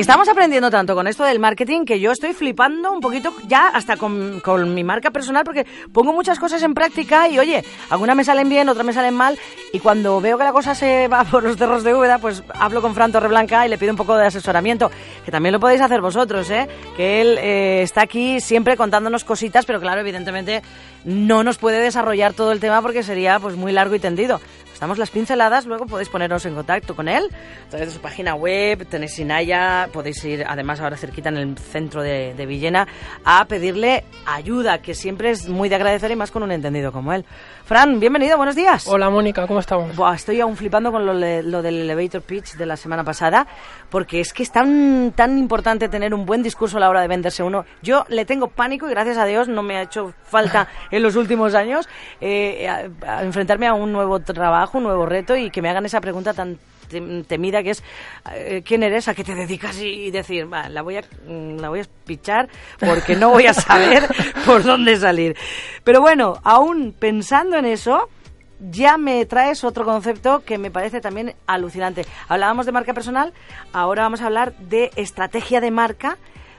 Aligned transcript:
Estamos 0.00 0.28
aprendiendo 0.28 0.70
tanto 0.70 0.94
con 0.94 1.06
esto 1.06 1.24
del 1.24 1.38
marketing 1.38 1.86
que 1.86 1.98
yo 1.98 2.12
estoy 2.12 2.34
flipando 2.34 2.92
un 2.92 3.00
poquito 3.00 3.32
ya 3.48 3.68
hasta 3.68 3.96
con, 3.96 4.40
con, 4.40 4.74
mi 4.74 4.84
marca 4.84 5.10
personal 5.10 5.42
porque 5.42 5.66
pongo 5.90 6.12
muchas 6.12 6.38
cosas 6.38 6.62
en 6.62 6.74
práctica 6.74 7.28
y 7.28 7.38
oye, 7.38 7.64
algunas 7.88 8.14
me 8.14 8.22
salen 8.22 8.46
bien, 8.50 8.68
otras 8.68 8.84
me 8.84 8.92
salen 8.92 9.14
mal 9.14 9.38
y 9.72 9.78
cuando 9.80 10.20
veo 10.20 10.36
que 10.36 10.44
la 10.44 10.52
cosa 10.52 10.74
se 10.74 11.08
va 11.08 11.24
por 11.24 11.42
los 11.42 11.56
cerros 11.56 11.82
de 11.82 11.94
Úbeda, 11.94 12.18
pues 12.18 12.42
hablo 12.54 12.82
con 12.82 12.94
Fran 12.94 13.10
Torreblanca 13.10 13.64
y 13.66 13.70
le 13.70 13.78
pido 13.78 13.90
un 13.92 13.96
poco 13.96 14.16
de 14.16 14.26
asesoramiento, 14.26 14.90
que 15.24 15.30
también 15.30 15.54
lo 15.54 15.60
podéis 15.60 15.80
hacer 15.80 16.02
vosotros, 16.02 16.50
¿eh? 16.50 16.68
que 16.94 17.22
él 17.22 17.38
eh, 17.38 17.80
está 17.80 18.02
aquí 18.02 18.38
siempre 18.40 18.76
contándonos 18.76 19.24
cositas, 19.24 19.64
pero 19.64 19.80
claro, 19.80 20.02
evidentemente 20.02 20.62
no 21.04 21.42
nos 21.42 21.56
puede 21.56 21.80
desarrollar 21.80 22.34
todo 22.34 22.52
el 22.52 22.60
tema 22.60 22.82
porque 22.82 23.02
sería 23.02 23.40
pues 23.40 23.56
muy 23.56 23.72
largo 23.72 23.94
y 23.94 23.98
tendido. 23.98 24.40
Estamos 24.76 24.98
las 24.98 25.08
pinceladas, 25.08 25.64
luego 25.64 25.86
podéis 25.86 26.10
poneros 26.10 26.44
en 26.44 26.54
contacto 26.54 26.94
con 26.94 27.08
él 27.08 27.30
a 27.66 27.70
través 27.70 27.88
de 27.88 27.94
su 27.94 28.00
página 28.02 28.34
web, 28.34 28.86
tenéis 28.86 29.14
Sinaya, 29.14 29.88
podéis 29.90 30.22
ir 30.22 30.44
además 30.46 30.80
ahora 30.80 30.98
cerquita 30.98 31.30
en 31.30 31.38
el 31.38 31.56
centro 31.56 32.02
de, 32.02 32.34
de 32.34 32.44
Villena 32.44 32.86
a 33.24 33.46
pedirle 33.46 34.04
ayuda, 34.26 34.82
que 34.82 34.92
siempre 34.94 35.30
es 35.30 35.48
muy 35.48 35.70
de 35.70 35.76
agradecer 35.76 36.10
y 36.10 36.16
más 36.16 36.30
con 36.30 36.42
un 36.42 36.52
entendido 36.52 36.92
como 36.92 37.14
él. 37.14 37.24
Fran, 37.64 37.98
bienvenido, 37.98 38.36
buenos 38.36 38.54
días. 38.54 38.86
Hola 38.86 39.08
Mónica, 39.08 39.46
¿cómo 39.46 39.60
estamos? 39.60 39.96
Buah, 39.96 40.14
estoy 40.14 40.40
aún 40.40 40.56
flipando 40.56 40.92
con 40.92 41.06
lo, 41.06 41.14
lo, 41.14 41.62
del 41.62 41.80
elevator 41.80 42.20
pitch 42.22 42.56
de 42.56 42.66
la 42.66 42.76
semana 42.76 43.02
pasada, 43.02 43.46
porque 43.90 44.20
es 44.20 44.32
que 44.32 44.42
es 44.42 44.52
tan, 44.52 45.12
tan 45.16 45.38
importante 45.38 45.88
tener 45.88 46.12
un 46.12 46.26
buen 46.26 46.42
discurso 46.42 46.76
a 46.76 46.80
la 46.80 46.90
hora 46.90 47.00
de 47.00 47.08
venderse 47.08 47.42
uno. 47.42 47.64
Yo 47.82 48.04
le 48.08 48.24
tengo 48.26 48.48
pánico 48.48 48.86
y 48.86 48.90
gracias 48.90 49.16
a 49.16 49.24
Dios 49.24 49.48
no 49.48 49.62
me 49.62 49.78
ha 49.78 49.82
hecho 49.82 50.12
falta 50.22 50.68
en 50.90 51.02
los 51.02 51.16
últimos 51.16 51.54
años 51.54 51.88
eh, 52.20 52.68
a, 52.68 53.16
a 53.16 53.22
enfrentarme 53.24 53.66
a 53.66 53.74
un 53.74 53.90
nuevo 53.90 54.20
trabajo, 54.20 54.65
un 54.74 54.84
nuevo 54.84 55.06
reto 55.06 55.36
y 55.36 55.50
que 55.50 55.62
me 55.62 55.68
hagan 55.68 55.86
esa 55.86 56.00
pregunta 56.00 56.34
tan 56.34 56.58
temida 57.26 57.62
que 57.62 57.70
es 57.70 57.82
eh, 58.32 58.62
quién 58.64 58.82
eres, 58.82 59.08
a 59.08 59.14
qué 59.14 59.24
te 59.24 59.34
dedicas 59.34 59.80
y 59.80 60.10
decir, 60.10 60.52
va, 60.52 60.68
la 60.68 60.82
voy 60.82 60.96
a 60.96 61.02
mm, 61.02 61.58
la 61.58 61.68
voy 61.68 61.80
a 61.80 61.86
pichar 62.04 62.48
porque 62.78 63.16
no 63.16 63.30
voy 63.30 63.46
a 63.46 63.54
saber 63.54 64.08
por 64.46 64.62
dónde 64.62 64.96
salir. 64.96 65.36
Pero 65.84 66.00
bueno, 66.00 66.40
aún 66.44 66.94
pensando 66.98 67.56
en 67.56 67.66
eso, 67.66 68.08
ya 68.60 68.96
me 68.96 69.24
traes 69.26 69.64
otro 69.64 69.84
concepto 69.84 70.44
que 70.44 70.58
me 70.58 70.70
parece 70.70 71.00
también 71.00 71.34
alucinante. 71.46 72.06
Hablábamos 72.28 72.66
de 72.66 72.72
marca 72.72 72.94
personal, 72.94 73.32
ahora 73.72 74.02
vamos 74.02 74.20
a 74.22 74.26
hablar 74.26 74.56
de 74.58 74.90
estrategia 74.96 75.60
de 75.60 75.70
marca 75.70 76.18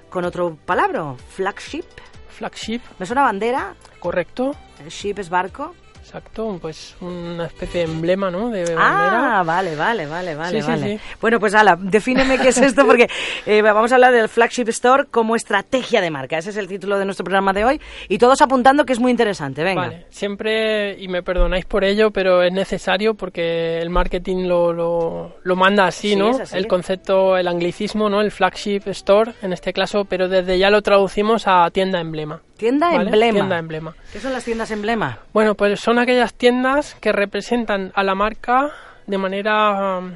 con 0.09 0.25
otro 0.25 0.57
palabra, 0.65 1.15
flagship. 1.29 1.85
Flagship. 2.29 2.81
¿Me 2.99 3.05
suena 3.05 3.23
bandera? 3.23 3.75
Correcto. 3.99 4.55
El 4.79 4.89
ship 4.89 5.17
es 5.17 5.29
barco. 5.29 5.73
Exacto, 6.07 6.57
pues 6.61 6.95
una 7.01 7.47
especie 7.47 7.85
de 7.85 7.91
emblema, 7.91 8.31
¿no? 8.31 8.49
De 8.49 8.61
bandera. 8.61 9.39
Ah, 9.39 9.43
vale, 9.43 9.75
vale, 9.75 10.05
vale, 10.05 10.35
vale, 10.35 10.61
sí, 10.61 10.65
vale. 10.65 10.83
Sí, 10.83 10.97
sí. 10.97 11.15
Bueno, 11.19 11.37
pues 11.37 11.53
ala, 11.53 11.77
defíneme 11.77 12.37
qué 12.39 12.47
es 12.47 12.57
esto 12.59 12.85
porque 12.85 13.09
eh, 13.45 13.61
vamos 13.61 13.91
a 13.91 13.95
hablar 13.95 14.13
del 14.13 14.29
flagship 14.29 14.69
store 14.69 15.07
como 15.11 15.35
estrategia 15.35 15.99
de 15.99 16.09
marca. 16.09 16.37
Ese 16.37 16.51
es 16.51 16.55
el 16.55 16.69
título 16.69 16.97
de 16.97 17.03
nuestro 17.03 17.25
programa 17.25 17.51
de 17.51 17.65
hoy 17.65 17.81
y 18.07 18.19
todos 18.19 18.41
apuntando 18.41 18.85
que 18.85 18.93
es 18.93 19.01
muy 19.01 19.11
interesante. 19.11 19.65
Venga. 19.65 19.81
Vale, 19.81 20.05
siempre 20.09 20.97
y 20.97 21.09
me 21.09 21.23
perdonáis 21.23 21.65
por 21.65 21.83
ello, 21.83 22.09
pero 22.11 22.41
es 22.41 22.53
necesario 22.53 23.13
porque 23.13 23.77
el 23.79 23.89
marketing 23.89 24.47
lo, 24.47 24.71
lo, 24.71 25.35
lo 25.43 25.55
manda 25.57 25.87
así, 25.87 26.15
¿no? 26.15 26.29
Así. 26.29 26.57
El 26.57 26.67
concepto, 26.67 27.35
el 27.35 27.49
anglicismo, 27.49 28.09
¿no? 28.09 28.21
El 28.21 28.31
flagship 28.31 28.83
store 28.85 29.33
en 29.41 29.51
este 29.51 29.73
caso, 29.73 30.05
pero 30.05 30.29
desde 30.29 30.57
ya 30.57 30.69
lo 30.69 30.81
traducimos 30.81 31.43
a 31.47 31.69
tienda 31.71 31.99
emblema. 31.99 32.41
Tienda 32.57 32.89
¿vale? 32.91 33.05
emblema. 33.05 33.33
Tienda 33.33 33.57
emblema. 33.59 33.95
¿Qué 34.11 34.19
son 34.19 34.33
las 34.33 34.43
tiendas 34.43 34.71
emblema? 34.71 35.19
Bueno, 35.33 35.55
pues 35.55 35.79
son 35.79 35.99
aquellas 35.99 36.33
tiendas 36.33 36.95
que 36.95 37.11
representan 37.11 37.91
a 37.95 38.03
la 38.03 38.15
marca 38.15 38.71
de 39.05 39.17
manera 39.17 39.99
um, 39.99 40.15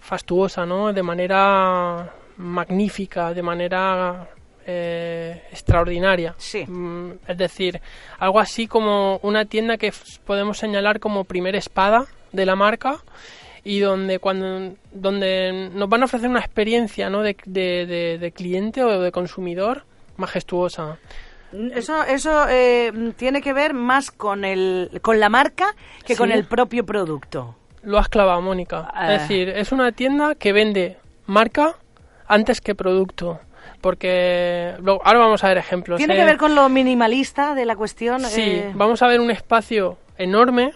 fastuosa, 0.00 0.66
¿no? 0.66 0.92
De 0.92 1.02
manera 1.02 2.12
magnífica, 2.36 3.32
de 3.32 3.42
manera 3.42 4.28
eh, 4.66 5.42
extraordinaria. 5.50 6.34
Sí. 6.38 6.64
Mm, 6.66 7.12
es 7.26 7.38
decir, 7.38 7.80
algo 8.18 8.40
así 8.40 8.66
como 8.66 9.18
una 9.22 9.44
tienda 9.44 9.76
que 9.76 9.92
podemos 10.24 10.58
señalar 10.58 11.00
como 11.00 11.24
primera 11.24 11.58
espada 11.58 12.06
de 12.32 12.44
la 12.44 12.56
marca 12.56 12.98
y 13.64 13.80
donde 13.80 14.18
cuando 14.18 14.76
donde 14.92 15.70
nos 15.72 15.88
van 15.88 16.02
a 16.02 16.04
ofrecer 16.04 16.28
una 16.28 16.40
experiencia 16.40 17.08
¿no? 17.10 17.22
de, 17.22 17.36
de, 17.46 17.86
de, 17.86 18.18
de 18.18 18.32
cliente 18.32 18.82
o 18.82 19.00
de 19.00 19.12
consumidor 19.12 19.84
majestuosa. 20.16 20.98
Eso, 21.52 22.02
eso 22.04 22.46
eh, 22.48 22.92
tiene 23.16 23.40
que 23.40 23.52
ver 23.52 23.72
más 23.74 24.10
con, 24.10 24.44
el, 24.44 24.90
con 25.02 25.20
la 25.20 25.28
marca 25.28 25.74
que 26.04 26.14
Sí. 26.14 26.18
con 26.18 26.30
el 26.32 26.44
propio 26.44 26.84
producto. 26.84 27.54
Lo 27.82 27.98
has 27.98 28.08
clavado, 28.08 28.40
Mónica. 28.42 28.90
Ah. 28.92 29.14
Es 29.14 29.22
decir, 29.22 29.48
es 29.50 29.72
una 29.72 29.92
tienda 29.92 30.34
que 30.34 30.52
vende 30.52 30.96
marca 31.26 31.76
antes 32.26 32.60
que 32.60 32.74
producto. 32.74 33.40
Porque 33.80 34.74
lo- 34.82 35.00
ahora 35.04 35.20
vamos 35.20 35.44
a 35.44 35.48
ver 35.48 35.58
ejemplos. 35.58 35.98
Tiene 35.98 36.14
¿eh? 36.14 36.16
que 36.18 36.24
ver 36.24 36.36
con 36.38 36.54
lo 36.54 36.68
minimalista 36.68 37.54
de 37.54 37.64
la 37.66 37.76
cuestión. 37.76 38.20
Sí, 38.22 38.40
eh, 38.42 38.72
vamos 38.74 39.02
a 39.02 39.06
ver 39.06 39.20
un 39.20 39.30
espacio 39.30 39.98
enorme, 40.18 40.72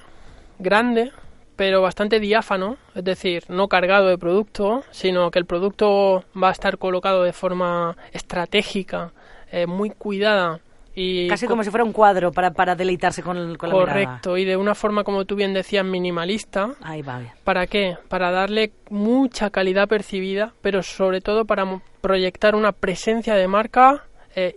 grande, 0.59 1.10
pero 1.56 1.82
bastante 1.82 2.20
diáfano, 2.20 2.76
es 2.94 3.03
decir, 3.04 3.44
no 3.48 3.69
cargado 3.69 4.06
de 4.09 4.16
producto, 4.19 4.84
sino 4.92 5.30
que 5.30 5.38
el 5.38 5.47
producto 5.47 6.25
va 6.41 6.48
a 6.50 6.53
estar 6.53 6.78
colocado 6.78 7.22
de 7.25 7.32
forma 7.32 7.97
estratégica, 8.12 9.12
eh, 9.50 9.66
muy 9.66 9.90
cuidada 9.90 10.60
y 10.94 11.28
casi 11.28 11.46
co- 11.46 11.50
como 11.52 11.62
si 11.64 11.70
fuera 11.70 11.84
un 11.84 11.92
cuadro 11.92 12.32
para, 12.32 12.50
para 12.52 12.74
deleitarse 12.74 13.22
con, 13.22 13.56
con 13.56 13.68
la 13.68 13.74
mirada. 13.76 13.92
correcto 13.92 14.36
y 14.36 14.44
de 14.44 14.56
una 14.56 14.74
forma 14.74 15.04
como 15.04 15.24
tú 15.24 15.36
bien 15.36 15.54
decías 15.54 15.84
minimalista. 15.84 16.74
Ahí 16.82 17.02
va. 17.02 17.18
bien. 17.20 17.32
¿Para 17.44 17.66
qué? 17.66 17.96
Para 18.08 18.30
darle 18.30 18.72
mucha 18.90 19.50
calidad 19.50 19.88
percibida, 19.88 20.52
pero 20.62 20.82
sobre 20.82 21.20
todo 21.20 21.44
para 21.44 21.80
proyectar 22.00 22.54
una 22.54 22.72
presencia 22.72 23.34
de 23.36 23.46
marca 23.46 24.04
eh, 24.34 24.56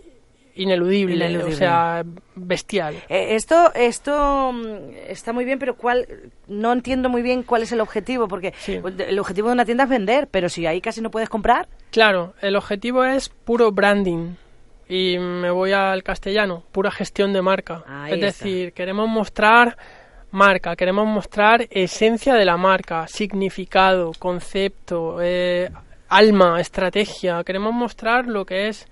ineludible, 0.56 1.14
Ineludible. 1.16 1.54
o 1.54 1.56
sea, 1.56 2.04
bestial. 2.36 2.94
Eh, 3.08 3.34
esto, 3.34 3.72
esto 3.74 4.52
mm, 4.52 4.66
está 5.08 5.32
muy 5.32 5.44
bien, 5.44 5.58
pero 5.58 5.76
cuál, 5.76 6.06
no 6.46 6.72
entiendo 6.72 7.08
muy 7.08 7.22
bien 7.22 7.42
cuál 7.42 7.62
es 7.62 7.72
el 7.72 7.80
objetivo, 7.80 8.28
porque 8.28 8.52
Sí. 8.58 8.80
el 8.98 9.18
objetivo 9.18 9.48
de 9.48 9.54
una 9.54 9.64
tienda 9.64 9.84
es 9.84 9.90
vender, 9.90 10.28
pero 10.30 10.48
si 10.48 10.66
ahí 10.66 10.80
casi 10.80 11.00
no 11.00 11.10
puedes 11.10 11.28
comprar, 11.28 11.68
Claro, 11.90 12.34
el 12.40 12.56
objetivo 12.56 13.04
es 13.04 13.28
puro 13.28 13.70
branding. 13.72 14.34
Y 14.88 15.18
me 15.18 15.50
voy 15.50 15.72
al 15.72 16.02
castellano, 16.02 16.62
pura 16.72 16.90
gestión 16.90 17.32
de 17.32 17.42
marca. 17.42 17.84
Ahí 17.86 18.12
es 18.12 18.24
está. 18.24 18.26
decir, 18.26 18.72
queremos 18.72 19.08
mostrar 19.08 19.76
marca, 20.30 20.76
queremos 20.76 21.06
mostrar 21.06 21.66
esencia 21.70 22.34
de 22.34 22.44
la 22.44 22.56
marca, 22.56 23.06
significado, 23.06 24.10
concepto, 24.18 25.18
eh, 25.22 25.70
alma, 26.08 26.60
estrategia. 26.60 27.42
Queremos 27.44 27.72
mostrar 27.72 28.26
lo 28.26 28.44
que 28.44 28.68
es, 28.68 28.86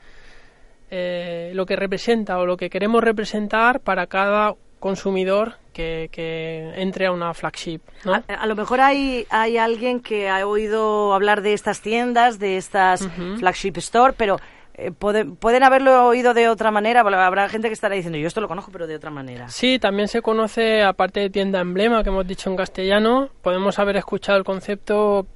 eh, 0.90 1.50
lo 1.54 1.66
que 1.66 1.76
representa 1.76 2.38
o 2.38 2.46
lo 2.46 2.56
que 2.56 2.70
queremos 2.70 3.02
representar 3.02 3.80
para 3.80 4.06
cada 4.06 4.54
consumidor 4.78 5.56
que, 5.72 6.08
que 6.10 6.72
entre 6.76 7.06
a 7.06 7.12
una 7.12 7.32
flagship. 7.34 7.80
¿no? 8.04 8.14
a, 8.14 8.18
a 8.26 8.46
lo 8.46 8.54
mejor 8.54 8.80
hay, 8.80 9.26
hay 9.30 9.56
alguien 9.56 10.00
que 10.00 10.28
ha 10.28 10.46
oído 10.46 11.14
hablar 11.14 11.42
de 11.42 11.54
estas 11.54 11.80
tiendas, 11.80 12.38
de 12.38 12.56
estas 12.56 13.08
flagship 13.38 13.78
store, 13.78 14.14
pero 14.16 14.38
eh, 14.86 14.92
puede- 14.92 15.24
pueden 15.24 15.62
haberlo 15.62 16.06
oído 16.06 16.34
de 16.34 16.48
otra 16.48 16.70
manera. 16.70 17.00
Habrá 17.00 17.48
gente 17.48 17.68
que 17.68 17.74
estará 17.74 17.94
diciendo, 17.94 18.18
yo 18.18 18.26
esto 18.28 18.40
lo 18.40 18.48
conozco, 18.48 18.70
pero 18.72 18.86
de 18.86 18.96
otra 18.96 19.10
manera. 19.10 19.48
Sí, 19.48 19.78
también 19.78 20.08
se 20.08 20.22
conoce, 20.22 20.82
aparte 20.82 21.20
de 21.20 21.30
tienda 21.30 21.60
emblema 21.60 22.02
que 22.02 22.08
hemos 22.10 22.26
dicho 22.26 22.50
en 22.50 22.56
castellano, 22.56 23.28
podemos 23.42 23.78
haber 23.78 23.96
escuchado 23.96 24.38
el 24.38 24.44
concepto 24.44 25.26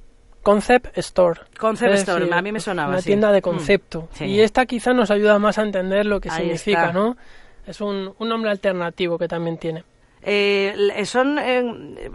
Concept 0.43 0.97
Store. 0.97 1.41
Concept 1.59 1.93
Es 1.93 1.99
store, 2.01 2.21
decir, 2.21 2.33
a 2.33 2.41
mí 2.41 2.51
me 2.51 2.59
sonaba. 2.59 2.89
Una 2.89 3.01
sí. 3.01 3.07
tienda 3.07 3.31
de 3.31 3.39
Mm, 3.39 3.41
concepto. 3.41 4.07
sí. 4.13 4.25
Y 4.25 4.39
esta 4.41 4.65
quizá 4.65 4.93
nos 4.93 5.11
ayuda 5.11 5.39
más 5.39 5.57
a 5.57 5.63
entender 5.63 6.05
lo 6.05 6.21
que 6.21 6.29
Ahí 6.29 6.43
significa, 6.43 6.87
está. 6.87 6.93
¿no? 6.93 7.17
Es 7.65 7.81
un, 7.81 8.13
un 8.17 8.29
nombre 8.29 8.49
alternativo 8.49 9.17
que 9.17 9.27
también 9.27 9.57
tiene. 9.57 9.83
Eh, 10.29 11.03
son, 11.05 11.39
eh, 11.39 11.63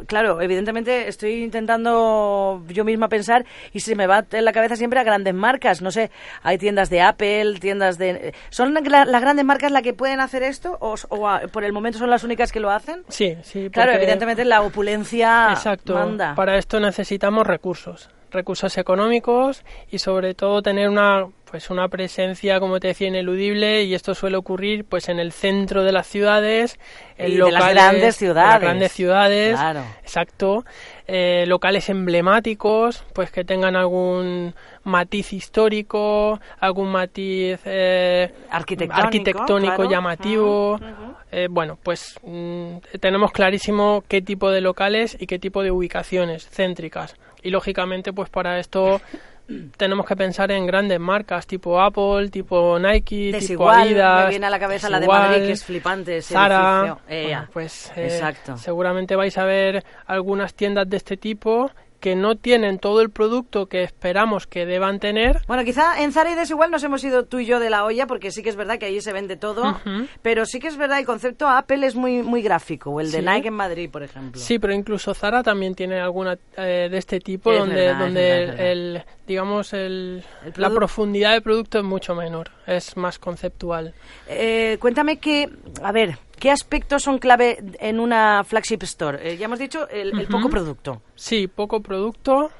claro, 0.06 0.43
evidentemente 0.43 1.09
estoy 1.09 1.43
intentando 1.43 2.62
yo 2.69 2.85
misma 2.85 3.09
pensar 3.09 3.47
y 3.73 3.81
se 3.81 3.97
me 3.97 4.06
va 4.06 4.26
en 4.32 4.44
la 4.44 4.53
cabeza 4.53 4.76
siempre 4.76 5.00
a 5.00 5.03
grandes 5.03 5.32
marcas. 5.32 5.81
No 5.81 5.91
sé, 5.91 6.11
hay 6.43 6.59
tiendas 6.59 6.91
de 6.91 7.00
Apple, 7.00 7.55
tiendas 7.59 7.97
de... 7.97 8.35
¿Son 8.50 8.75
gra- 8.75 9.06
las 9.06 9.20
grandes 9.23 9.44
marcas 9.47 9.73
las 9.73 9.82
que 9.82 9.94
pueden 9.94 10.20
hacer 10.20 10.43
esto 10.43 10.76
o, 10.81 11.29
a- 11.29 11.41
por 11.49 11.64
el 11.64 11.73
momento 11.73 11.99
son 11.99 12.11
las 12.11 12.23
únicas 12.23 12.53
que 12.53 12.61
lo 12.61 12.70
hacen? 12.70 13.03
Sí, 13.09 13.37
sí. 13.43 13.70
Claro, 13.70 13.93
evidentemente 13.93 14.44
la 14.44 14.61
opulencia 14.61 15.49
Exacto. 15.53 15.94
manda. 15.94 16.35
Para 16.35 16.58
esto 16.58 16.81
necesitamos 16.81 17.47
recursos, 17.47 18.11
recursos 18.31 18.76
económicos 18.76 19.65
y 19.91 19.99
sobre 20.00 20.35
todo 20.35 20.61
tener 20.61 20.88
una 20.91 21.26
pues 21.52 21.69
una 21.69 21.87
presencia, 21.88 22.58
como 22.60 22.81
te 22.81 22.88
decía, 22.88 23.08
ineludible 23.08 23.82
y 23.84 23.94
esto 23.94 24.14
suele 24.14 24.38
ocurrir 24.38 24.87
pues 24.87 25.10
en 25.10 25.19
el 25.20 25.32
centro 25.32 25.84
de 25.84 25.93
las 25.93 26.06
ciudades, 26.06 26.81
en 27.19 27.31
Y 27.31 27.34
de 27.34 27.38
las 27.40 27.52
locales 27.52 27.75
grandes 27.75 28.00
de 28.00 28.06
las 28.06 28.16
ciudades. 28.16 28.60
grandes 28.62 28.93
ciudades, 28.93 29.54
Claro. 29.58 29.84
exacto, 30.02 30.64
eh, 31.06 31.44
locales 31.46 31.90
emblemáticos, 31.90 33.04
pues 33.12 33.31
que 33.31 33.44
tengan 33.44 33.76
algún 33.76 34.54
matiz 34.84 35.34
histórico, 35.34 36.40
algún 36.58 36.90
matiz 36.90 37.60
eh, 37.66 38.32
Arquitectónico, 38.50 39.06
arquitectónico 39.06 39.76
claro. 39.76 39.90
llamativo. 39.90 40.72
Ujú. 40.76 41.14
Eh, 41.32 41.48
bueno, 41.50 41.78
pues 41.82 42.19
mm, 42.25 42.76
tenemos 42.98 43.31
clarísimo 43.31 44.02
qué 44.08 44.22
tipo 44.22 44.50
de 44.50 44.62
locales 44.62 45.19
y 45.20 45.26
qué 45.26 45.38
tipo 45.38 45.62
de 45.62 45.70
ubicaciones 45.70 46.48
céntricas. 46.48 47.14
Y 47.43 47.50
lógicamente, 47.50 48.12
pues 48.14 48.31
para 48.31 48.58
esto 48.58 49.00
tenemos 49.77 50.06
que 50.06 50.17
pensar 50.17 50.50
en 50.53 50.67
grandes 50.67 50.99
marcas 51.00 51.47
tipo 51.47 51.81
Apple, 51.81 52.29
tipo 52.31 52.79
Nike, 52.79 53.31
Desigual, 53.33 53.89
tipo 53.89 53.93
Adidas. 54.00 54.25
me 54.25 54.31
viene 54.31 54.47
a 54.47 54.50
la 54.50 54.59
cabeza 54.59 54.89
la 54.91 55.00
de 55.00 55.06
Madrid, 55.06 55.47
que 55.47 55.53
es 55.53 55.65
flipante. 55.65 56.17
ese 56.19 56.35
Zara. 56.35 56.99
Eh, 57.09 57.25
Bueno, 57.29 57.49
pues 57.53 57.93
eh, 57.97 58.06
Exacto. 58.06 58.56
seguramente 58.56 59.17
vais 59.17 59.37
a 59.39 59.44
ver 59.44 59.85
algunas 60.06 60.55
tiendas 60.55 60.89
de 60.89 60.97
este 60.97 61.17
tipo 61.17 61.71
que 62.02 62.16
no 62.16 62.34
tienen 62.34 62.81
todo 62.81 63.00
el 63.00 63.10
producto 63.10 63.66
que 63.66 63.84
esperamos 63.84 64.49
que 64.49 64.66
deban 64.66 64.99
tener. 64.99 65.40
Bueno, 65.46 65.62
quizá 65.64 66.02
en 66.02 66.10
Zara 66.12 66.32
y 66.32 66.34
Desigual 66.34 66.72
nos 66.72 66.82
hemos 66.82 67.04
ido 67.04 67.26
tú 67.26 67.38
y 67.38 67.46
yo 67.46 67.60
de 67.60 67.70
la 67.70 67.84
olla, 67.84 68.08
porque 68.08 68.32
sí 68.32 68.43
que 68.43 68.49
es 68.50 68.56
verdad 68.56 68.78
que 68.81 68.87
allí 68.87 69.00
se 69.00 69.12
vende 69.12 69.37
todo, 69.37 69.81
pero 70.20 70.44
sí 70.44 70.58
que 70.58 70.66
es 70.66 70.76
verdad 70.76 70.99
el 70.99 71.06
concepto 71.06 71.49
Apple 71.49 71.87
es 71.87 71.94
muy 71.94 72.22
muy 72.25 72.43
gráfico, 72.43 72.90
o 72.90 73.00
el 73.00 73.12
de 73.12 73.20
Sí. 73.20 73.25
Nike 73.25 73.49
en 73.49 73.54
Madrid, 73.54 73.88
por 73.88 74.02
ejemplo. 74.02 74.40
Sí, 74.40 74.58
pero 74.58 74.72
incluso 74.75 75.14
Zara 75.14 75.44
también 75.44 75.76
tiene 75.76 76.00
alguna 76.00 76.37
eh, 76.56 76.88
de 76.90 76.99
este 76.99 77.20
tipo 77.20 77.52
Es 77.52 77.60
donde, 77.60 77.75
verdad, 77.76 77.99
donde 78.00 78.20
verdad, 78.20 78.66
el, 78.66 79.05
digamos 79.28 79.72
el, 79.72 80.25
El 80.44 80.52
la 80.56 80.70
profundidad 80.70 81.31
del 81.34 81.43
producto 81.43 81.78
es 81.78 81.84
mucho 81.84 82.16
menor, 82.16 82.50
es 82.66 82.96
más 82.96 83.20
conceptual. 83.20 83.94
Eh, 84.26 84.76
cuéntame 84.81 85.19
que, 85.19 85.48
a 85.84 85.93
ver, 85.93 86.19
¿qué 86.43 86.50
aspectos 86.50 87.05
son 87.05 87.19
clave 87.19 87.59
en 87.79 88.00
una 88.00 88.43
flagship 88.43 88.83
store? 88.83 89.19
Eh, 89.23 89.37
ya 89.37 89.44
hemos 89.44 89.61
dicho 89.61 89.89
el, 89.89 90.09
el 90.09 90.23
Ujú. 90.25 90.33
poco 90.33 90.49
producto. 90.50 91.00
Sí, 91.15 91.47
poco 91.47 91.81
producto, 91.81 92.50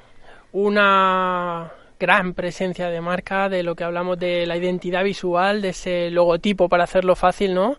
una 0.53 1.69
gran 1.99 2.33
presencia 2.33 2.89
de 2.89 3.01
marca, 3.01 3.49
de 3.49 3.61
lo 3.61 3.75
que 3.75 3.83
hablamos 3.83 4.17
de 4.17 4.45
la 4.45 4.55
identidad 4.55 5.03
visual, 5.03 5.61
de 5.61 5.69
ese 5.69 6.09
logotipo 6.11 6.69
para 6.69 6.85
hacerlo 6.85 7.15
fácil, 7.17 7.53
¿no? 7.53 7.75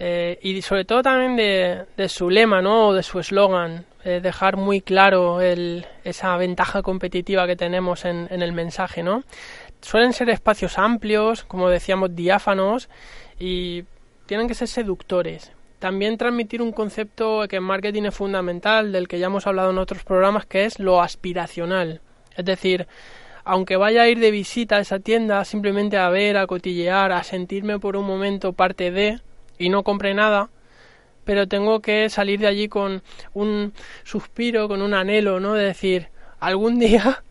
Eh, 0.00 0.38
y 0.42 0.60
sobre 0.62 0.84
todo 0.84 1.02
también 1.02 1.36
de, 1.36 1.84
de 1.96 2.08
su 2.08 2.28
lema, 2.28 2.60
¿no? 2.60 2.88
O 2.88 2.92
de 2.94 3.02
su 3.04 3.20
eslogan, 3.20 3.86
eh, 4.04 4.20
dejar 4.20 4.56
muy 4.56 4.80
claro 4.80 5.40
el- 5.40 5.86
esa 6.04 6.36
ventaja 6.36 6.82
competitiva 6.82 7.46
que 7.46 7.54
tenemos 7.56 8.04
en, 8.04 8.26
en 8.30 8.42
el 8.42 8.52
mensaje, 8.52 9.02
¿no? 9.04 9.22
Suelen 9.80 10.12
ser 10.12 10.28
espacios 10.30 10.76
amplios, 10.78 11.44
como 11.44 11.68
decíamos, 11.70 12.14
diáfanos 12.16 12.88
y 13.38 13.84
tienen 14.26 14.48
que 14.48 14.54
ser 14.54 14.68
seductores. 14.68 15.52
También 15.78 16.18
transmitir 16.18 16.62
un 16.62 16.72
concepto 16.72 17.46
que 17.48 17.56
en 17.56 17.62
marketing 17.62 18.04
es 18.04 18.14
fundamental, 18.14 18.92
del 18.92 19.08
que 19.08 19.18
ya 19.18 19.26
hemos 19.26 19.46
hablado 19.46 19.70
en 19.70 19.78
otros 19.78 20.04
programas, 20.04 20.46
que 20.46 20.64
es 20.64 20.78
lo 20.78 21.00
aspiracional. 21.02 22.00
Es 22.36 22.44
decir, 22.44 22.86
aunque 23.44 23.76
vaya 23.76 24.02
a 24.02 24.08
ir 24.08 24.18
de 24.18 24.30
visita 24.30 24.76
a 24.76 24.80
esa 24.80 24.98
tienda, 24.98 25.44
simplemente 25.44 25.96
a 25.96 26.08
ver, 26.08 26.36
a 26.36 26.46
cotillear, 26.46 27.12
a 27.12 27.22
sentirme 27.22 27.78
por 27.78 27.96
un 27.96 28.06
momento 28.06 28.52
parte 28.52 28.90
de, 28.90 29.20
y 29.58 29.68
no 29.68 29.84
compre 29.84 30.14
nada, 30.14 30.50
pero 31.24 31.46
tengo 31.46 31.80
que 31.80 32.08
salir 32.08 32.40
de 32.40 32.46
allí 32.46 32.68
con 32.68 33.02
un 33.34 33.72
suspiro, 34.04 34.68
con 34.68 34.82
un 34.82 34.94
anhelo, 34.94 35.40
¿no? 35.40 35.54
De 35.54 35.64
decir, 35.64 36.08
algún 36.40 36.78
día 36.78 37.22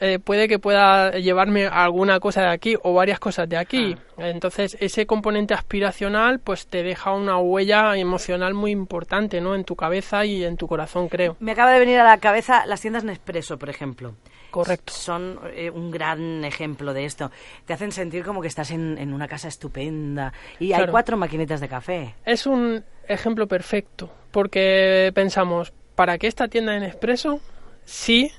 eh, 0.00 0.18
puede 0.18 0.48
que 0.48 0.58
pueda 0.58 1.12
llevarme 1.12 1.66
alguna 1.66 2.20
cosa 2.20 2.42
de 2.42 2.48
aquí 2.48 2.76
o 2.82 2.94
varias 2.94 3.18
cosas 3.18 3.48
de 3.48 3.56
aquí. 3.56 3.96
Entonces, 4.16 4.76
ese 4.80 5.06
componente 5.06 5.54
aspiracional, 5.54 6.38
pues 6.40 6.66
te 6.66 6.82
deja 6.82 7.12
una 7.12 7.38
huella 7.38 7.96
emocional 7.96 8.54
muy 8.54 8.70
importante, 8.70 9.40
¿no? 9.40 9.54
En 9.54 9.64
tu 9.64 9.76
cabeza 9.76 10.24
y 10.24 10.44
en 10.44 10.56
tu 10.56 10.66
corazón, 10.66 11.08
creo. 11.08 11.36
Me 11.40 11.52
acaba 11.52 11.72
de 11.72 11.78
venir 11.78 11.98
a 11.98 12.04
la 12.04 12.18
cabeza 12.18 12.66
las 12.66 12.80
tiendas 12.80 13.04
Nespresso, 13.04 13.58
por 13.58 13.70
ejemplo. 13.70 14.14
Correcto. 14.50 14.92
Son 14.92 15.38
eh, 15.54 15.70
un 15.70 15.90
gran 15.90 16.44
ejemplo 16.44 16.94
de 16.94 17.04
esto. 17.04 17.30
Te 17.66 17.74
hacen 17.74 17.92
sentir 17.92 18.24
como 18.24 18.40
que 18.40 18.48
estás 18.48 18.70
en, 18.70 18.96
en 18.98 19.12
una 19.12 19.28
casa 19.28 19.48
estupenda 19.48 20.32
y 20.58 20.72
hay 20.72 20.86
cuatro 20.86 21.16
maquinitas 21.16 21.60
de 21.60 21.68
café. 21.68 22.14
Es 22.24 22.46
un 22.46 22.82
ejemplo 23.06 23.46
perfecto, 23.46 24.10
porque 24.30 25.12
pensamos, 25.14 25.72
¿para 25.94 26.18
qué 26.18 26.26
esta 26.26 26.48
tienda 26.48 26.72
de 26.72 26.80
Nespresso? 26.80 27.40
Sí, 27.84 28.30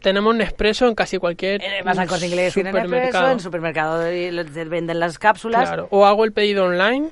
tenemos 0.00 0.34
Nespresso 0.34 0.86
en 0.88 0.94
casi 0.94 1.18
cualquier 1.18 1.62
Eh, 1.62 1.82
Vas 1.84 1.98
al 1.98 2.08
corte 2.08 2.26
inglés, 2.26 2.56
Nespresso, 2.56 2.84
supermercado. 2.86 3.30
en 3.32 3.40
supermercado 3.40 4.00
venden 4.68 5.00
las 5.00 5.18
cápsulas. 5.18 5.68
Claro, 5.68 5.88
o 5.90 6.06
hago 6.06 6.24
el 6.24 6.32
pedido 6.32 6.64
online 6.64 7.10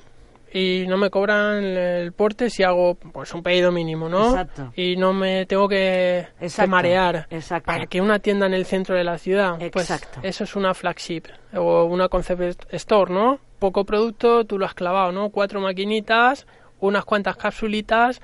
y 0.53 0.85
no 0.87 0.97
me 0.97 1.09
cobran 1.09 1.61
el 1.63 2.13
porte 2.13 2.49
si 2.49 2.63
hago 2.63 2.95
pues 2.95 3.33
un 3.33 3.43
pedido 3.43 3.71
mínimo, 3.71 4.07
¿no? 4.07 4.29
Exacto. 4.29 4.71
Y 4.75 4.95
no 4.95 5.13
me 5.13 5.45
tengo 5.45 5.67
que, 5.67 6.27
marear. 6.67 7.27
exacto. 7.29 7.65
Para 7.67 7.85
que 7.85 7.99
una 7.99 8.19
tienda 8.19 8.45
en 8.45 8.53
el 8.53 8.65
centro 8.65 8.95
de 8.95 9.03
la 9.03 9.17
ciudad, 9.17 9.57
pues 9.71 9.89
Exacto. 9.91 10.21
eso 10.23 10.45
es 10.45 10.55
una 10.55 10.73
flagship 10.73 11.23
o 11.53 11.83
una 11.83 12.07
concept 12.07 12.73
store, 12.73 13.13
¿no? 13.13 13.39
Poco 13.59 13.83
producto, 13.85 14.45
tú 14.45 14.57
lo 14.57 14.65
has 14.65 14.73
clavado, 14.73 15.11
¿no? 15.11 15.29
Cuatro 15.31 15.59
maquinitas, 15.59 16.47
unas 16.79 17.03
cuantas 17.05 17.35
capsulitas 17.35 18.21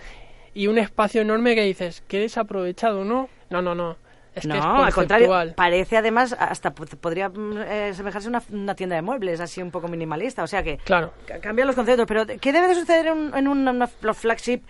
y 0.53 0.67
un 0.67 0.77
espacio 0.77 1.21
enorme 1.21 1.55
que 1.55 1.63
dices, 1.63 2.03
qué 2.07 2.19
desaprovechado, 2.19 3.03
¿no? 3.03 3.27
No, 3.49 3.61
no, 3.61 3.75
no. 3.75 3.97
Es 4.35 4.45
no, 4.47 4.53
que 4.53 4.59
es 4.59 4.65
al 4.65 4.93
contrario, 4.93 5.53
parece 5.55 5.97
además, 5.97 6.35
hasta 6.37 6.71
po- 6.73 6.85
podría 6.99 7.29
mm, 7.29 7.57
eh, 7.67 7.91
semejarse 7.93 8.27
a 8.27 8.29
una, 8.29 8.43
una 8.51 8.75
tienda 8.75 8.95
de 8.95 9.01
muebles, 9.03 9.39
así 9.39 9.61
un 9.61 9.69
poco 9.71 9.87
minimalista. 9.87 10.43
O 10.43 10.47
sea 10.47 10.63
que 10.63 10.77
Claro. 10.77 11.13
ca- 11.27 11.39
cambian 11.39 11.67
los 11.67 11.75
conceptos. 11.75 12.05
Pero, 12.07 12.25
¿qué 12.41 12.51
debe 12.51 12.67
de 12.67 12.75
suceder 12.75 13.07
en, 13.07 13.13
un- 13.17 13.35
en 13.37 13.47
una, 13.47 13.71
una 13.71 13.87
fl- 13.87 14.13
flagship 14.15 14.61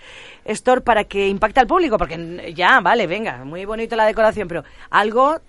store 0.45 0.81
para 0.81 1.05
que 1.05 1.27
impacte 1.27 1.59
al 1.61 1.67
público? 1.67 1.97
Porque 1.97 2.53
ya, 2.55 2.81
vale, 2.81 3.07
venga, 3.07 3.43
muy 3.45 3.63
bonito 3.65 3.95
la 3.95 4.05
decoración, 4.05 4.47
pero 4.47 4.63
algo 4.89 5.39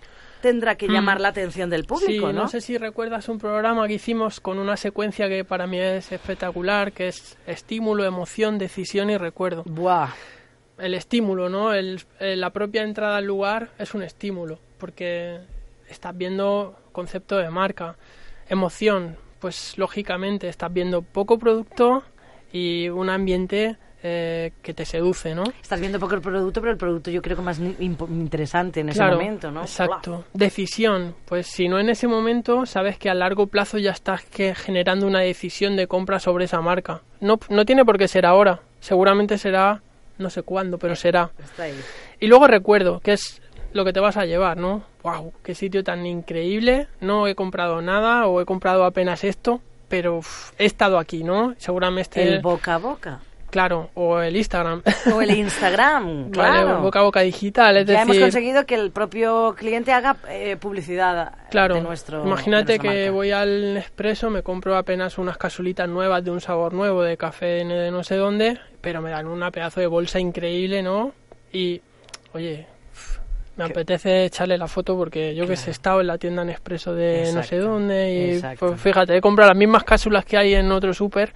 tendrá 0.40 0.74
que 0.76 0.86
Mm. 0.88 0.92
llamar 0.92 1.20
la 1.20 1.28
atención 1.28 1.70
del 1.70 1.84
público, 1.84 2.28
sí, 2.28 2.32
¿no? 2.34 2.42
no 2.42 2.48
sé 2.48 2.60
si 2.60 2.76
recuerdas 2.76 3.28
un 3.30 3.38
programa 3.38 3.88
que 3.88 3.94
hicimos 3.94 4.40
con 4.40 4.58
una 4.58 4.76
secuencia 4.76 5.26
que 5.26 5.42
para 5.44 5.66
mí 5.66 5.78
es 5.80 6.12
espectacular, 6.12 6.92
que 6.92 7.08
es 7.08 7.38
estímulo, 7.46 8.04
emoción, 8.04 8.58
decisión 8.58 9.08
y 9.10 9.16
recuerdo. 9.16 9.62
Buah. 9.64 10.08
El 10.78 10.94
estímulo, 10.94 11.48
¿no? 11.48 11.72
El, 11.72 12.00
el- 12.20 12.40
la 12.40 12.50
propia 12.50 12.82
entrada 12.82 13.16
al 13.18 13.24
lugar 13.26 13.70
es 13.78 13.94
un 13.94 14.02
estímulo, 14.02 14.58
porque 14.78 15.38
estás 15.88 16.16
viendo 16.16 16.76
concepto 16.92 17.36
de 17.36 17.48
marca. 17.50 17.96
Emoción, 18.48 19.16
pues 19.38 19.78
lógicamente 19.78 20.48
estás 20.48 20.72
viendo 20.72 21.02
poco 21.02 21.38
producto 21.38 22.02
y 22.52 22.88
un 22.88 23.08
ambiente 23.08 23.76
eh, 24.02 24.52
que 24.62 24.74
te 24.74 24.84
seduce, 24.84 25.34
¿no? 25.34 25.44
Estás 25.62 25.80
viendo 25.80 25.98
poco 25.98 26.14
el 26.14 26.20
producto, 26.20 26.60
pero 26.60 26.72
el 26.72 26.76
producto 26.78 27.10
yo 27.10 27.22
creo 27.22 27.36
que 27.38 27.42
más 27.42 27.58
interesante 27.58 28.80
en 28.80 28.90
ese 28.90 28.98
Claro, 28.98 29.16
momento, 29.16 29.50
¿no? 29.50 29.62
Exacto. 29.62 30.24
Decisión. 30.34 31.14
Pues 31.24 31.46
si 31.46 31.68
no 31.68 31.78
en 31.78 31.88
ese 31.88 32.06
momento, 32.06 32.66
sabes 32.66 32.98
que 32.98 33.08
a 33.08 33.14
largo 33.14 33.46
plazo 33.46 33.78
ya 33.78 33.92
estás 33.92 34.22
que 34.24 34.54
generando 34.54 35.06
una 35.06 35.20
decisión 35.20 35.74
de 35.76 35.86
compra 35.86 36.18
sobre 36.20 36.44
esa 36.44 36.60
marca. 36.60 37.00
No, 37.20 37.38
no 37.48 37.64
tiene 37.64 37.84
por 37.84 37.96
qué 37.96 38.06
ser 38.08 38.26
ahora. 38.26 38.60
Seguramente 38.80 39.38
será 39.38 39.80
no 40.18 40.30
sé 40.30 40.42
cuándo, 40.42 40.78
pero 40.78 40.96
será. 40.96 41.30
Está 41.42 41.64
ahí. 41.64 41.78
Y 42.20 42.26
luego 42.26 42.46
recuerdo, 42.46 43.00
que 43.00 43.12
es 43.12 43.40
lo 43.72 43.84
que 43.84 43.92
te 43.92 44.00
vas 44.00 44.16
a 44.16 44.24
llevar, 44.24 44.56
¿no? 44.56 44.84
¡Wow! 45.02 45.32
¡Qué 45.42 45.54
sitio 45.54 45.82
tan 45.84 46.06
increíble! 46.06 46.88
No 47.00 47.26
he 47.26 47.34
comprado 47.34 47.82
nada 47.82 48.26
o 48.26 48.40
he 48.40 48.44
comprado 48.44 48.84
apenas 48.84 49.24
esto, 49.24 49.60
pero 49.88 50.18
uf, 50.18 50.52
he 50.58 50.64
estado 50.64 50.98
aquí, 50.98 51.24
¿no? 51.24 51.54
Seguramente. 51.58 52.22
El 52.22 52.40
boca 52.40 52.74
a 52.76 52.78
boca. 52.78 53.20
Claro, 53.54 53.90
o 53.94 54.18
el 54.18 54.34
Instagram. 54.34 54.82
O 55.14 55.22
el 55.22 55.30
Instagram, 55.30 56.30
claro. 56.32 56.66
Vale, 56.66 56.80
boca 56.82 56.98
a 56.98 57.02
boca 57.02 57.20
digital, 57.20 57.76
es 57.76 57.86
ya 57.86 58.02
hemos 58.02 58.18
conseguido 58.18 58.66
que 58.66 58.74
el 58.74 58.90
propio 58.90 59.54
cliente 59.56 59.92
haga 59.92 60.16
eh, 60.28 60.56
publicidad 60.56 61.34
Claro, 61.52 61.76
de 61.76 61.80
nuestro 61.82 62.24
imagínate 62.24 62.72
de 62.72 62.78
que 62.80 62.88
marca. 62.88 63.10
voy 63.12 63.30
al 63.30 63.74
Nespresso, 63.74 64.28
me 64.28 64.42
compro 64.42 64.76
apenas 64.76 65.18
unas 65.18 65.36
casulitas 65.38 65.88
nuevas 65.88 66.24
de 66.24 66.32
un 66.32 66.40
sabor 66.40 66.72
nuevo, 66.72 67.04
de 67.04 67.16
café 67.16 67.64
de 67.64 67.92
no 67.92 68.02
sé 68.02 68.16
dónde, 68.16 68.58
pero 68.80 69.00
me 69.00 69.10
dan 69.10 69.28
una 69.28 69.52
pedazo 69.52 69.78
de 69.78 69.86
bolsa 69.86 70.18
increíble, 70.18 70.82
¿no? 70.82 71.12
Y, 71.52 71.80
oye, 72.32 72.66
me 73.56 73.64
apetece 73.64 74.24
echarle 74.24 74.58
la 74.58 74.66
foto 74.66 74.96
porque 74.96 75.34
yo 75.34 75.46
que 75.46 75.56
sé, 75.56 75.70
he 75.70 75.72
estado 75.72 76.00
en 76.00 76.08
la 76.08 76.18
tienda 76.18 76.44
Nespresso 76.44 76.94
de 76.94 77.32
no 77.32 77.42
sé 77.42 77.58
dónde 77.58 78.12
y, 78.12 78.34
exacto. 78.34 78.66
pues 78.68 78.80
fíjate, 78.80 79.16
he 79.16 79.20
comprado 79.20 79.50
las 79.50 79.58
mismas 79.58 79.84
cápsulas 79.84 80.24
que 80.24 80.36
hay 80.36 80.54
en 80.54 80.70
otro 80.72 80.92
súper, 80.92 81.32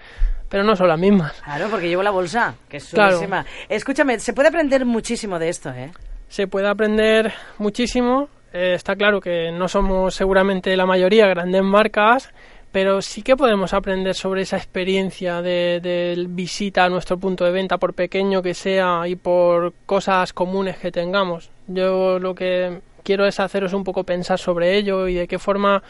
pero 0.49 0.65
no 0.65 0.75
son 0.75 0.89
las 0.89 0.99
mismas. 0.99 1.41
Claro, 1.43 1.69
porque 1.71 1.89
llevo 1.89 2.03
la 2.03 2.11
bolsa, 2.11 2.55
que 2.69 2.79
es 2.79 2.89
Claro. 2.91 3.21
Escúchame, 3.69 4.19
se 4.19 4.33
puede 4.33 4.49
aprender 4.49 4.85
muchísimo 4.85 5.39
de 5.39 5.49
esto, 5.49 5.71
¿eh? 5.71 5.91
se 6.29 6.47
puede 6.47 6.69
aprender 6.69 7.33
muchísimo. 7.59 8.29
Eh, 8.53 8.75
está 8.75 8.95
claro 8.95 9.21
que 9.21 9.51
no 9.51 9.69
somos 9.69 10.15
seguramente 10.15 10.75
la 10.77 10.87
mayoría 10.87 11.27
grandes 11.27 11.63
marcas, 11.63 12.33
pero 12.73 13.03
sí 13.03 13.23
que 13.23 13.37
podemos 13.37 13.73
aprender 13.73 14.15
sobre 14.15 14.43
esa 14.43 14.57
experiencia 14.57 15.43
de, 15.43 15.81
de 15.83 16.27
visita 16.29 16.85
a 16.85 16.89
nuestro 16.89 17.19
punto 17.19 17.45
de 17.45 17.51
venta, 17.51 17.79
por 17.79 17.95
pequeño 17.95 18.43
que 18.43 18.55
sea 18.55 19.09
y 19.09 19.17
por 19.17 19.73
cosas 19.87 20.33
comunes 20.33 20.77
que 20.77 20.93
tengamos. 20.93 21.51
Yo 21.67 22.19
lo 22.19 22.35
que 22.35 22.81
quiero 23.03 23.27
es 23.27 23.41
haceros 23.41 23.73
un 23.73 23.85
poco 23.85 24.05
pensar 24.05 24.39
sobre 24.39 24.77
ello 24.77 25.09
y 25.09 25.15
de 25.15 25.29
qué 25.29 25.39
forma 25.39 25.83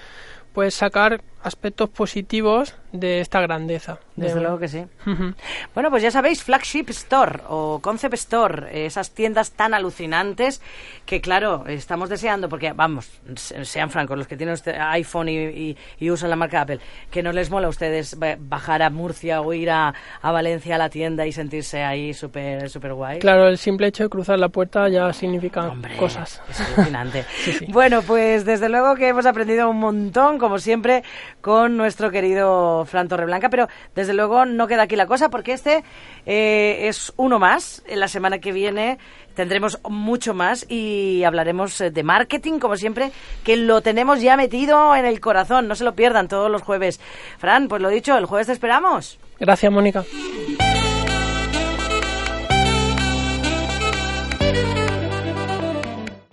pues 0.52 0.74
sacar 0.74 1.22
aspectos 1.42 1.88
positivos 1.88 2.74
de 2.92 3.20
esta 3.20 3.40
grandeza. 3.40 3.98
Desde 4.16 4.40
luego 4.40 4.58
que 4.58 4.66
sí. 4.66 4.84
bueno, 5.74 5.90
pues 5.90 6.02
ya 6.02 6.10
sabéis, 6.10 6.42
Flagship 6.42 6.86
Store 6.88 7.40
o 7.48 7.78
Concept 7.80 8.14
Store, 8.14 8.86
esas 8.86 9.12
tiendas 9.12 9.52
tan 9.52 9.74
alucinantes 9.74 10.60
que, 11.06 11.20
claro, 11.20 11.64
estamos 11.68 12.08
deseando, 12.08 12.48
porque, 12.48 12.72
vamos, 12.72 13.08
sean 13.36 13.90
francos, 13.90 14.18
los 14.18 14.26
que 14.26 14.36
tienen 14.36 14.54
este 14.54 14.76
iPhone 14.76 15.28
y, 15.28 15.76
usan 16.10 16.30
la 16.30 16.36
marca 16.36 16.62
Apple, 16.62 16.80
que 17.10 17.22
no 17.22 17.32
les 17.32 17.50
mola 17.50 17.68
a 17.68 17.70
ustedes 17.70 18.16
bajar 18.40 18.82
a 18.82 18.90
Murcia 18.90 19.40
o 19.40 19.52
ir 19.52 19.70
a, 19.70 19.94
Valencia 20.22 20.74
a 20.74 20.78
la 20.78 20.88
tienda 20.88 21.26
y 21.26 21.32
sentirse 21.32 21.82
ahí 21.82 22.12
súper 22.14 22.68
super 22.70 22.94
guay. 22.94 23.18
Claro, 23.18 23.48
el 23.48 23.58
simple 23.58 23.86
hecho 23.88 24.04
de 24.04 24.08
cruzar 24.08 24.38
la 24.38 24.48
puerta 24.48 24.88
ya 24.88 25.12
significa 25.12 25.72
cosas. 25.98 26.42
Es 26.50 26.60
alucinante. 26.60 27.24
Bueno, 27.68 28.02
pues 28.02 28.44
desde 28.44 28.68
luego 28.68 28.94
que 28.94 29.08
hemos 29.08 29.26
aprendido 29.26 29.68
un 29.68 29.78
montón, 29.78 30.37
como 30.38 30.58
siempre, 30.58 31.02
con 31.40 31.76
nuestro 31.76 32.10
querido 32.10 32.84
Fran 32.84 33.08
Torreblanca, 33.08 33.48
pero 33.48 33.68
desde 33.94 34.14
luego 34.14 34.44
no 34.44 34.66
queda 34.66 34.82
aquí 34.82 34.96
la 34.96 35.06
cosa 35.06 35.28
porque 35.28 35.52
este 35.52 35.84
eh, 36.26 36.88
es 36.88 37.12
uno 37.16 37.38
más. 37.38 37.82
En 37.86 38.00
la 38.00 38.08
semana 38.08 38.38
que 38.38 38.52
viene 38.52 38.98
tendremos 39.34 39.78
mucho 39.88 40.34
más 40.34 40.66
y 40.68 41.22
hablaremos 41.24 41.80
eh, 41.80 41.90
de 41.90 42.02
marketing, 42.02 42.58
como 42.58 42.76
siempre, 42.76 43.12
que 43.44 43.56
lo 43.56 43.80
tenemos 43.82 44.20
ya 44.20 44.36
metido 44.36 44.94
en 44.96 45.04
el 45.04 45.20
corazón. 45.20 45.68
No 45.68 45.74
se 45.74 45.84
lo 45.84 45.94
pierdan 45.94 46.28
todos 46.28 46.50
los 46.50 46.62
jueves. 46.62 47.00
Fran, 47.38 47.68
pues 47.68 47.80
lo 47.80 47.88
dicho, 47.88 48.16
el 48.16 48.26
jueves 48.26 48.48
te 48.48 48.52
esperamos. 48.52 49.18
Gracias, 49.38 49.72
Mónica. 49.72 50.04